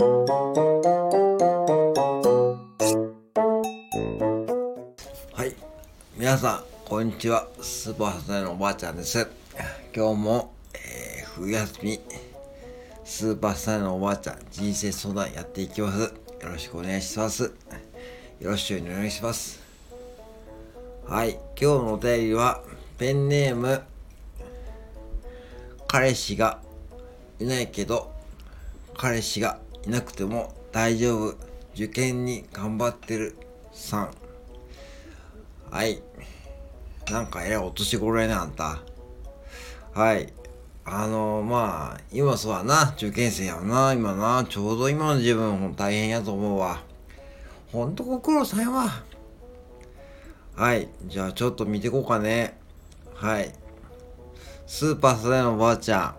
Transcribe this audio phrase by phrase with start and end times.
[0.00, 0.06] は
[5.44, 5.52] い。
[6.16, 7.48] 皆さんこんにちは。
[7.60, 9.28] スーパーサタのおばあちゃんです。
[9.92, 11.98] 今日も、えー、冬休み
[13.04, 16.00] スーパーサタのおばあちゃん人生相談やっていきます。
[16.00, 16.10] よ
[16.44, 17.42] ろしくお願いします。
[17.42, 17.50] よ
[18.50, 19.60] ろしくお願いします。
[21.08, 21.30] はい。
[21.30, 22.62] 今日のお便りは
[22.98, 23.82] ペンネーム
[25.88, 26.60] 彼氏が
[27.40, 28.12] いないけど
[28.96, 29.58] 彼氏が
[29.88, 31.34] いなくても大丈夫。
[31.74, 33.34] 受験に頑張ってる
[33.72, 34.10] さん。
[35.70, 36.02] はい。
[37.10, 38.82] なんかえらいお年頃やねあんた。
[39.94, 40.30] はい。
[40.84, 42.92] あのまあ今そうやな。
[42.98, 43.94] 受験生やな。
[43.94, 44.44] 今な。
[44.46, 46.82] ちょうど今の自分大変やと思うわ。
[47.72, 49.02] ほんとご苦労さんやわ。
[50.54, 50.88] はい。
[51.06, 52.58] じゃあちょっと見ていこうかね。
[53.14, 53.54] はい。
[54.66, 56.14] スーパーサダのおばあちゃ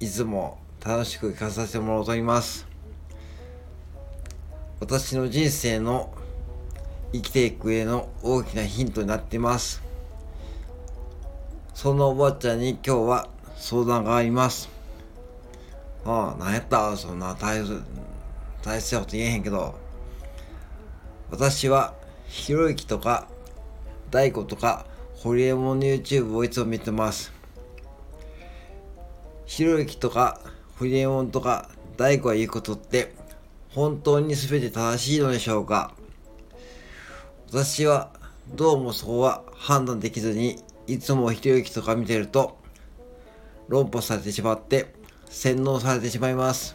[0.00, 2.69] んいつも楽しく行かさせてもらっております。
[4.80, 6.10] 私の人生の
[7.12, 9.82] 生きていく上の大きなヒントになっています。
[11.74, 14.70] そんなおばあちゃんに今日は相談があります。
[16.06, 16.96] ああ何やった？
[16.96, 17.82] そんな大切
[18.62, 19.74] 大切なこと言えへんけど。
[21.30, 21.94] 私は
[22.26, 23.28] ひろゆきとか
[24.10, 27.32] 大悟とかホリエモンの YouTube をいつも見てます。
[29.44, 30.40] ひろゆきとか
[30.78, 33.14] ホリエモンとか大悟が言うことって
[33.74, 35.94] 本当に全て正しいのでしょうか？
[37.48, 38.10] 私は
[38.54, 42.58] どうもそこは判断できずにいつもひろゆきとか見てると
[43.68, 44.94] 論破されてしまって
[45.26, 46.74] 洗脳されてしまいます。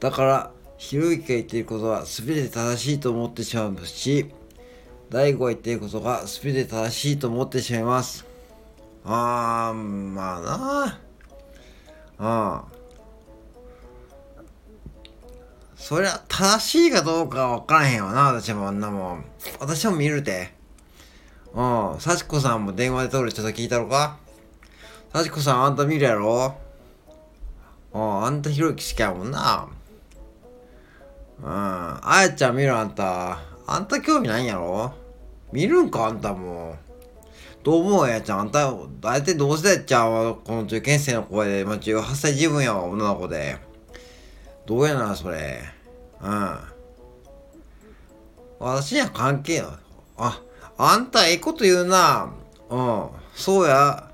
[0.00, 4.30] だからひろゆきが言っていることは全て正しいと思ってしまうし
[5.08, 8.26] 大悟が言っていることが全て正しいと思ってしまいます。
[9.04, 11.00] あーまあな。
[12.18, 12.77] ああ
[15.78, 19.20] そりゃ正しいかどうかわからへんわな、私もあんなも。
[19.58, 20.52] 私も見るて。
[21.54, 21.96] うん。
[21.98, 24.18] 幸子さんも電話で通るちょっと聞いたろか？
[25.14, 26.56] 幸子さんあんた見るやろ？
[27.94, 28.24] うん。
[28.24, 29.68] あんたひろゆき好きやもんな。
[31.40, 31.46] うん。
[31.46, 33.38] あやちゃん見るあんた。
[33.66, 34.92] あんた興味ないんやろ？
[35.52, 36.76] 見るんかあんたも。
[37.64, 38.40] どう思うあやちゃん？
[38.40, 40.34] あんた、大体同世代ちゃうわ。
[40.34, 41.64] この受験生の子で。
[41.64, 43.56] まあ、18歳自分やわ、女の子で。
[44.66, 45.62] どうやな、それ。
[46.22, 46.58] うん。
[48.58, 49.70] 私には関係ない。
[50.16, 50.42] あ、
[50.76, 52.30] あんたええこと言うな。
[52.70, 53.08] うん。
[53.34, 54.10] そうや。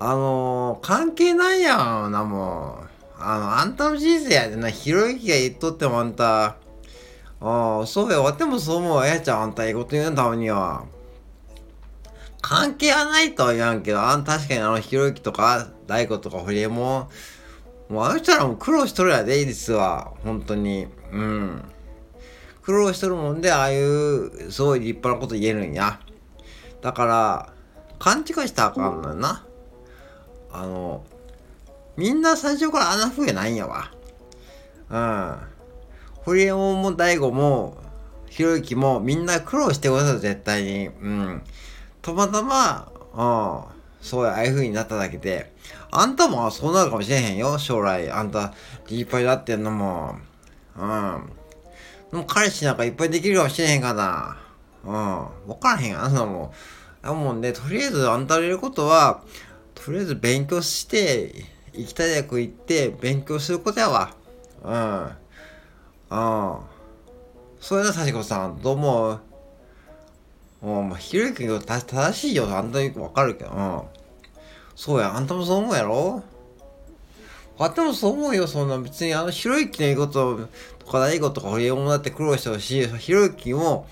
[0.00, 2.88] あのー、関係ないやんな、もう。
[3.20, 6.56] あの、あんたの人生やでな、ひろゆきが言っとってもあんた。
[7.40, 9.06] ああ、そうや、わてもそう思う。
[9.06, 10.84] やちゃん、あんたええこと言うためには。
[12.40, 17.08] 関係はないとは言わんけど、あん確かにあの、ひろゆきとか、大悟とか、ホリエモン、
[17.88, 20.12] もうあの人らも苦労しとるやで、実は。
[20.22, 20.86] 本当に。
[21.10, 21.62] うん。
[22.62, 26.00] 苦労しとるもんで、ああいう、すごい立派なこと言えるんや。
[26.82, 27.52] だから、
[27.98, 29.46] 勘違いしたらあかんのよな。
[30.52, 31.02] あの、
[31.96, 33.90] みんな最初からあんな風やないんやわ。
[34.90, 35.38] うん。
[36.24, 37.78] ホリエモンも大悟も、
[38.28, 40.88] ひろゆきもみんな苦労してください、絶対に。
[40.88, 41.42] うん。
[42.02, 43.77] たまたま、うん。
[44.00, 45.52] そうや、ああいう風になっただけで、
[45.90, 48.10] あんたもそうなるかもしれへんよ、将来。
[48.10, 48.52] あんた、
[48.88, 50.16] いっぱいなってんのも。
[50.76, 51.22] うん。
[52.10, 54.38] でも彼氏なんかいっぱいできるかもしれへんかな。
[54.84, 54.94] うん。
[54.94, 56.52] わからへんやな、そんなも
[57.02, 57.24] ん。
[57.24, 59.22] もんね、とりあえずあんたれることは、
[59.74, 61.32] とりあえず勉強して、
[61.72, 64.14] 行きたい大学行って勉強することやわ。
[64.64, 65.04] うん。
[65.04, 66.58] うん。
[67.60, 69.20] そういうの、幸子さん、どう思
[70.62, 72.48] うもう、まあ、ひろゆきが正しいよ。
[72.48, 73.50] あんたよくわかるけど。
[73.50, 73.82] うん。
[74.74, 76.22] そうや、あんたもそう思うやろ？
[77.58, 78.46] あんたもそう思うよ。
[78.46, 80.48] そんな別にあのひろゆきの言うこと
[80.78, 82.86] とか大悟とかホリエモンだって苦労してほしい。
[82.86, 83.88] ひろゆきも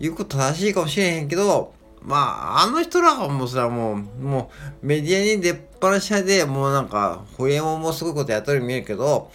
[0.00, 1.72] 言うこと正しいかもしれへんけど、
[2.02, 4.50] まあ、あの人らはもうそれはもう、も
[4.82, 9.30] うメディアに出っ放しで、もうなんか、ホリエモンもすごいことやっとるように見えるけど、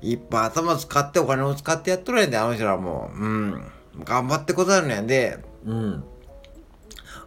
[0.00, 3.18] いっぱい頭使ってお金を使ってやっとるやんで、あの人らはもう。
[3.18, 3.64] うん。
[4.04, 5.38] 頑張ってことあるんやで。
[5.64, 6.04] うん。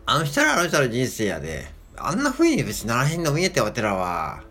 [0.05, 1.71] あの人らあの人ら人生やで。
[1.97, 4.41] あんな風に別にならへんの見えてわてらは。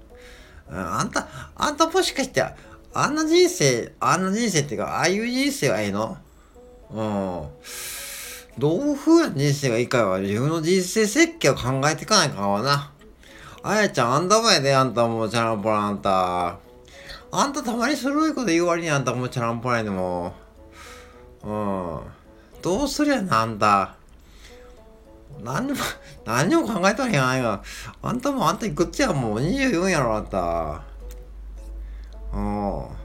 [0.69, 2.45] うん、あんた、あんたもしかして、
[2.95, 6.17] あんな人生、あんな人生っていうか、ああいう人生はええの？
[6.91, 7.49] うん。
[8.59, 12.93] どういう風な人生がいいかは自分の人生設計を考えていかないかんわな。
[13.63, 16.59] あやちゃん、あんたもやで、あんたもチャランポラあんた。
[17.33, 20.35] あんたたまにすごいこと言う割にあんたもチャランポランでも。
[21.43, 22.01] うん。
[22.63, 23.95] どうすりゃな、んた。
[25.43, 25.79] 何にも、
[26.25, 27.63] 何にも考えたんやないが。
[28.03, 30.83] あんたもあんたいくつやもう24やろ、あんた。
[32.33, 33.01] うん。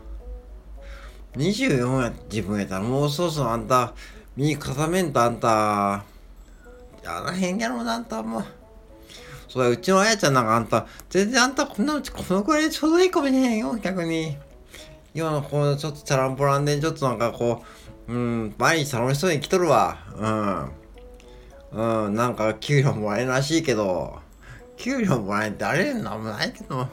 [1.37, 3.93] 24や自分やったらもうそうそうあんた
[4.35, 6.03] 身固めんとあんた
[7.03, 8.45] やらへんやろなあんたもう
[9.47, 14.37] そうだうちのあやちゃんなんかあんた全然あんたこんなうちこのくらいでちょうどいいかもしれへんよ逆に
[15.13, 17.65] 今のこのちょっとチャランポランでちょっとなんかこう
[18.07, 19.97] うん毎日楽しそうに来とるわ。
[21.73, 22.05] うん。
[22.05, 24.19] うんなんか給料もらえるらしいけど。
[24.77, 26.87] 給料もらえんってあれなんもないけど。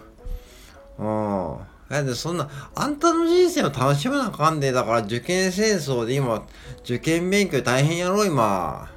[0.99, 1.73] うん。
[1.93, 6.47] なんでそんな、あんたの人生を楽しまなあかんで、だから受験戦争で今、
[6.85, 8.91] 受験勉強大変やろ、今。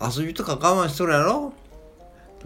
[0.00, 1.52] 遊びとか我慢しとるやろ。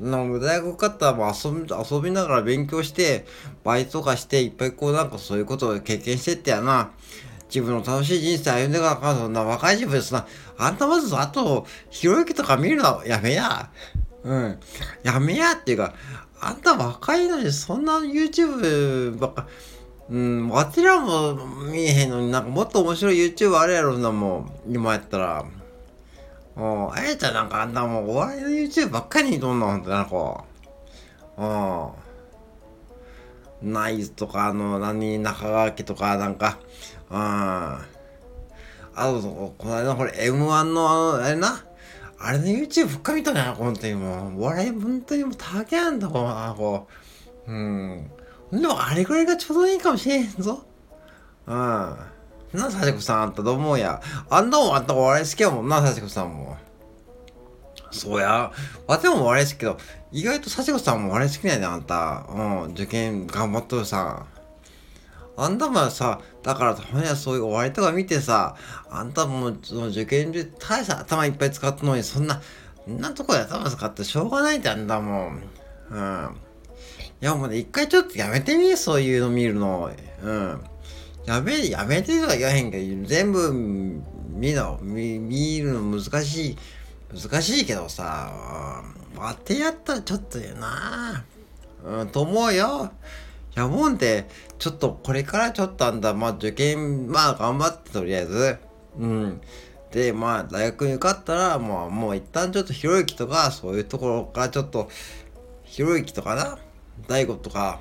[0.01, 3.27] なんか大学受かったらもう遊び遊びながら勉強して、
[3.63, 6.91] バイトとかして、いっぱいこうなんかそういうことを経験してってやな。
[7.53, 10.27] 自分の楽しい人生歩んでからかそんな若い自分ですな。
[10.57, 13.71] あんたまずあと、ひろゆきとか見るのやめや。
[14.23, 14.61] うん。
[15.03, 15.95] やめやっていうか、
[16.41, 19.49] あんた若いのにそんな YouTube ばっか、
[20.09, 21.35] うん、わてらも
[21.71, 25.45] 見えへんのになんかもっと面白い YouTube あるやろなもん、今やったら。
[26.57, 30.45] うん、あやちゃんなんかあんたもうお笑いの YouTube ばっかりにどんなほんとなんか。
[31.37, 31.47] う
[33.67, 33.73] ん。
[33.73, 36.59] ナイズとか、あの、何、中川家とか、なんか、
[37.11, 37.19] うん。
[37.19, 37.85] あ
[38.95, 41.65] と、この間これ M1 のあの、あれな。
[42.19, 44.43] あれの YouTube ふっか見たね、本当にもう。
[44.43, 46.89] 笑い、本当にもう竹やんだ、こう、こ
[47.47, 47.53] う。
[47.53, 48.11] うん。
[48.53, 50.63] でも、あれぐらいがちょうどいいかもしれへんぞ。
[51.47, 51.55] うん。
[51.55, 54.01] な、幸子さん、あんたどう思うや。
[54.29, 56.57] あんたもあんたお笑い好きやもんな、幸子さんも。
[57.91, 58.53] そうや。
[58.87, 59.79] わてもお笑い好きけど、
[60.13, 62.27] 意外と幸子さんもお笑い好きなんやで、あんた。
[62.29, 62.65] うん。
[62.73, 64.27] 受験頑張っとるさ。
[65.37, 68.57] あんたもさ、だからたまにはそういう終わりとか見てさ、
[68.91, 72.41] あんたもその受験中大した頭いっぱい使ったのに、そんな、
[72.85, 75.43] そんなとこで頭使ってしょうがないってあんだもん。
[75.91, 76.37] うん。
[77.23, 79.91] いやもうね、一回ちょっとやめてみ、そういうの見るの。
[80.23, 80.61] うん。
[81.27, 86.59] やめ、やめてとは言わへんけど、全部見の、見、見るの難しい、
[87.15, 88.83] 難しいけどさ、
[89.15, 91.25] 待ってやったらちょっとやな
[91.85, 92.91] うん、と思うよ。
[93.55, 98.59] やもんで、ちょっとこれからちょっとあんだ、まあ受験、まあ頑張ってとりあえず。
[98.99, 99.41] うん。
[99.91, 104.89] で、まあ大学に受かったら、もう、もう一旦ちょっとひろゆきとか、そういうところからちょっと、
[105.65, 106.59] ひろゆきとかな、
[107.09, 107.81] 大悟とか、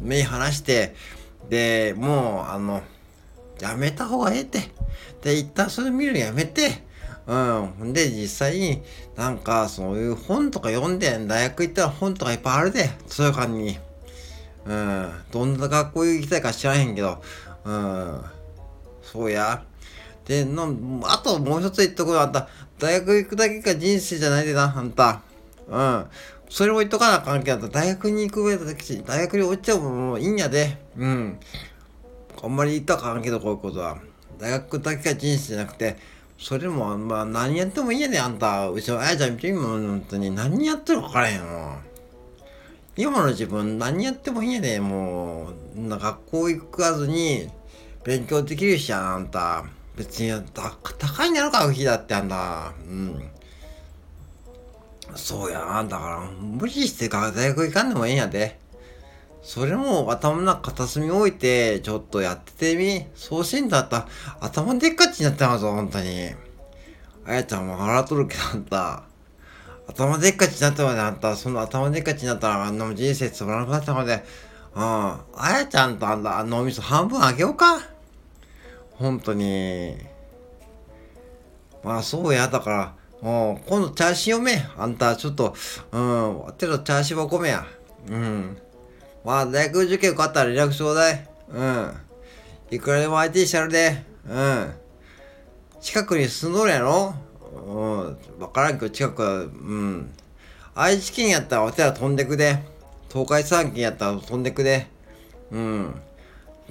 [0.00, 0.94] 目離して、
[1.48, 2.82] で、もう、あの、
[3.60, 4.60] やめた方がええって。
[5.22, 6.84] で、一旦それ見るのやめて、
[7.26, 7.92] うん。
[7.92, 8.82] で、実際に、
[9.16, 13.85] なんか、そういう本とか読んで、大学行ったら本とかいっぱいあるで、そういう感じに。
[14.66, 15.12] うん。
[15.30, 17.22] どんな学校行きたいか知らへんけど、
[17.64, 18.20] うん。
[19.02, 19.62] そうや。
[20.26, 20.74] で、の、
[21.04, 22.48] あともう一つ言っとくのあんた、
[22.78, 25.22] 大学行くだけが人生じゃないでな、あんた。
[25.68, 26.06] うん。
[26.48, 30.78] それも言っとかなあかんけど、大学に行く上だけし大学に落ちちゃうももういいんやで。
[30.96, 31.38] うん。
[32.42, 33.98] あんまり言ったらあかんけど、こういうことは。
[34.38, 35.96] 大学だけが人生じゃなくて、
[36.38, 38.68] それも、まあ、何やってもいいやで、あんた。
[38.68, 40.30] うちのあやちゃん見てみも、本当に。
[40.30, 41.78] 何やってるか分からへんよ。
[42.96, 47.50] 今の自分何やってもいいんやで、もう、な学校行かずに
[48.04, 49.64] 勉強できるしあんた。
[49.96, 50.30] 別に、
[50.98, 52.72] 高いんやろ、学費だってあんた。
[52.88, 53.30] うん。
[55.14, 58.58] そうやな、だから、無理して大学行かんでもええんやで。
[59.42, 63.06] それも頭の中片隅置いて、ちょっとやっててみ。
[63.14, 64.08] そうしんだったら、
[64.40, 66.30] 頭でっかちになってますぞ、本当に。
[67.26, 69.04] あやちゃんも笑っとるけど、あんた。
[69.88, 74.24] 頭でっかちになったまであんた、その頭でっかちになったらあんな人生つまらなくなったまで、
[74.74, 74.82] うん。
[74.82, 77.80] あやちゃんとあんた、脳みそ半分あげようか。
[78.92, 79.96] 本当に。
[81.84, 84.62] まあそうや、だから、もう、今度チャーシュー読め。
[84.76, 85.54] あんた、ちょっと、
[85.92, 87.64] うん、わてろチャーシューは米や。
[88.08, 88.58] うん。
[89.24, 91.28] まあ、大学受験受かったら連絡ちょうだい。
[91.48, 91.92] うん。
[92.70, 94.04] いくらでも相手にしてやるで。
[94.28, 94.74] うん。
[95.80, 97.14] 近くに住んどるやろ？
[97.56, 100.10] うん、わからんけど近くは、うん。
[100.74, 102.62] 愛知県やったらお寺飛んでくで。
[103.08, 104.86] 東海3県やったら飛んでくで。
[105.50, 105.94] うん。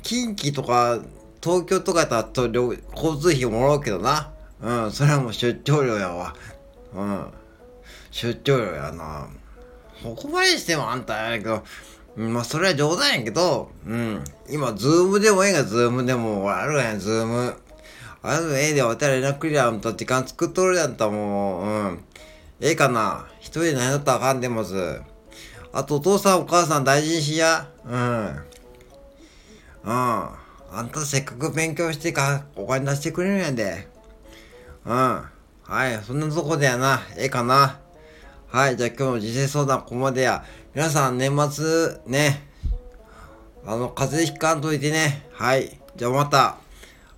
[0.03, 0.99] 近畿とか、
[1.41, 4.31] 東京とかやったら交通費もらうけどな。
[4.61, 6.35] うん、それはもう出張料やわ。
[6.93, 7.27] うん。
[8.11, 9.27] 出張料やな。
[10.03, 11.63] ここまでしてもあんたやけど、
[12.15, 14.23] まあそれは冗談やけど、うん。
[14.49, 17.55] 今、ズームでもええが、ズームでもあるやん、ズーム。
[18.27, 22.03] あの、ええで、おたら連絡りゃんと時間作っとるやんともう、うん。
[22.59, 23.27] ええかな。
[23.39, 24.99] 一人で何だったらあかんでもず。
[25.71, 27.69] あと、お父さんお母さん大事にしや。
[27.85, 28.25] うん。
[28.25, 28.45] うん。
[29.83, 33.87] あんたせっかく勉強してか、お金出してくれるんやで。
[34.85, 35.23] うん。
[35.67, 37.01] はい、そんなとこでやな。
[37.17, 37.79] ええかな。
[38.47, 40.43] はい、じゃあ今日の人生相談ここまでや。
[40.73, 42.47] 皆さん年末ね、
[43.67, 45.27] あの、風邪ひかんといてね。
[45.31, 45.79] はい。
[45.95, 46.64] じゃあまた。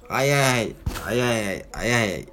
[0.10, 2.28] あいあいあいあいあいあいあい